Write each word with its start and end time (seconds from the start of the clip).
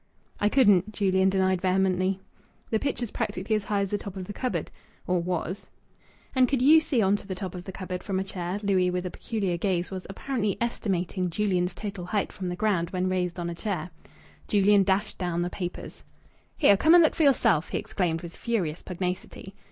"I 0.39 0.49
couldn't," 0.49 0.93
Julian 0.93 1.29
denied 1.29 1.61
vehemently. 1.61 2.21
"The 2.71 2.79
picture's 2.79 3.11
practically 3.11 3.55
as 3.55 3.65
high 3.65 3.81
as 3.81 3.91
the 3.91 3.99
top 3.99 4.17
of 4.17 4.25
the 4.25 4.33
cupboard 4.33 4.71
or 5.05 5.19
was." 5.21 5.69
"And 6.33 6.47
could 6.49 6.59
you 6.59 6.79
see 6.79 7.03
on 7.03 7.15
to 7.17 7.27
the 7.27 7.35
top 7.35 7.53
of 7.53 7.65
the 7.65 7.71
cupboard 7.71 8.01
from 8.01 8.19
a 8.19 8.23
chair?" 8.23 8.59
Louis, 8.63 8.89
with 8.89 9.05
a 9.05 9.11
peculiar 9.11 9.57
gaze, 9.57 9.91
was 9.91 10.07
apparently 10.09 10.57
estimating 10.59 11.29
Julian's 11.29 11.75
total 11.75 12.05
height 12.07 12.33
from 12.33 12.49
the 12.49 12.55
ground 12.55 12.89
when 12.89 13.09
raised 13.09 13.37
on 13.39 13.47
a 13.51 13.53
chair. 13.53 13.91
Julian 14.47 14.81
dashed 14.81 15.19
down 15.19 15.43
the 15.43 15.51
papers. 15.51 16.01
"Here! 16.57 16.75
Come 16.75 16.95
and 16.95 17.03
look 17.03 17.13
for 17.13 17.21
yourself!" 17.21 17.69
he 17.69 17.77
exclaimed 17.77 18.21
with 18.23 18.35
furious 18.35 18.81
pugnacity. 18.81 19.53